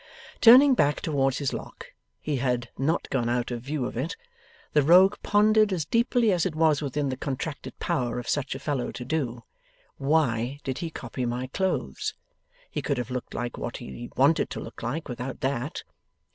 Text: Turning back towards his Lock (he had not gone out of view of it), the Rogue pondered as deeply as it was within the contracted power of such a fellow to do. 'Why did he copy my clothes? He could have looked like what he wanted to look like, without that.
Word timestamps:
Turning 0.41 0.73
back 0.73 0.99
towards 0.99 1.37
his 1.37 1.53
Lock 1.53 1.93
(he 2.19 2.37
had 2.37 2.71
not 2.75 3.07
gone 3.11 3.29
out 3.29 3.51
of 3.51 3.61
view 3.61 3.85
of 3.85 3.95
it), 3.95 4.15
the 4.73 4.81
Rogue 4.81 5.17
pondered 5.21 5.71
as 5.71 5.85
deeply 5.85 6.31
as 6.31 6.43
it 6.43 6.55
was 6.55 6.81
within 6.81 7.09
the 7.09 7.15
contracted 7.15 7.77
power 7.77 8.17
of 8.17 8.27
such 8.27 8.55
a 8.55 8.59
fellow 8.59 8.91
to 8.91 9.05
do. 9.05 9.43
'Why 9.97 10.59
did 10.63 10.79
he 10.79 10.89
copy 10.89 11.23
my 11.27 11.45
clothes? 11.45 12.15
He 12.71 12.81
could 12.81 12.97
have 12.97 13.11
looked 13.11 13.35
like 13.35 13.59
what 13.59 13.77
he 13.77 14.09
wanted 14.15 14.49
to 14.49 14.59
look 14.59 14.81
like, 14.81 15.07
without 15.07 15.41
that. 15.41 15.83